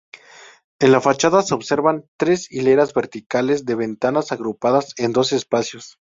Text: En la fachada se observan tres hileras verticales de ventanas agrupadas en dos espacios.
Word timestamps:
En 0.79 0.91
la 0.91 0.99
fachada 0.99 1.43
se 1.43 1.53
observan 1.53 2.05
tres 2.17 2.51
hileras 2.51 2.95
verticales 2.95 3.65
de 3.65 3.75
ventanas 3.75 4.31
agrupadas 4.31 4.95
en 4.97 5.13
dos 5.13 5.31
espacios. 5.31 5.99